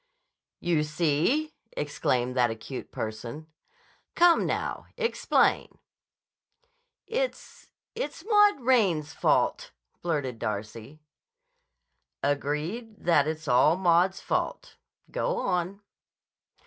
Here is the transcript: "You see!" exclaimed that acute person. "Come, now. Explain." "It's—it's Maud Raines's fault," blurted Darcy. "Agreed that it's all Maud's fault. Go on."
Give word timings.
"You 0.59 0.81
see!" 0.83 1.53
exclaimed 1.77 2.35
that 2.35 2.49
acute 2.49 2.91
person. 2.91 3.45
"Come, 4.15 4.47
now. 4.47 4.87
Explain." 4.97 5.77
"It's—it's 7.05 8.25
Maud 8.25 8.61
Raines's 8.61 9.13
fault," 9.13 9.69
blurted 10.01 10.39
Darcy. 10.39 11.03
"Agreed 12.23 13.05
that 13.05 13.27
it's 13.27 13.47
all 13.47 13.77
Maud's 13.77 14.19
fault. 14.19 14.75
Go 15.11 15.37
on." 15.37 15.81